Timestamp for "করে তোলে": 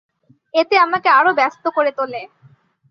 1.75-2.21